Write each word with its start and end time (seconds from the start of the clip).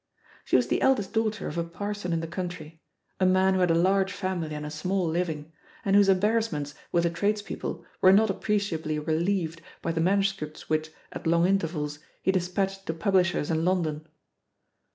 She 0.45 0.55
was 0.55 0.67
the 0.67 0.81
eldest 0.81 1.13
daughter 1.13 1.45
of 1.47 1.59
a 1.59 1.63
parson 1.63 2.11
in 2.11 2.21
the 2.21 2.27
country— 2.27 2.81
^a 3.21 3.27
man 3.27 3.53
who 3.53 3.59
had 3.59 3.69
a 3.69 3.75
large 3.75 4.11
family 4.11 4.55
and 4.55 4.65
a 4.65 4.71
small 4.71 5.07
living, 5.07 5.51
and 5.85 5.95
whose 5.95 6.09
embarrassments 6.09 6.73
with 6.91 7.03
the 7.03 7.11
tradespeople 7.11 7.85
were 8.01 8.11
not 8.11 8.31
appreciably 8.31 8.97
relieved 8.97 9.61
by 9.83 9.91
SEHE 9.91 9.93
POSITION 9.93 9.93
OP 9.93 9.93
PEGGY 9.93 9.93
HARPER 9.93 9.93
16S 9.93 9.93
the 9.93 10.01
manuscripts 10.01 10.69
which» 10.71 10.91
at 11.11 11.27
long 11.27 11.45
intervals, 11.45 11.99
he 12.23 12.31
dis 12.31 12.49
patched 12.49 12.87
to 12.87 12.93
publishers 12.95 13.51
in 13.51 13.63
London. 13.63 14.07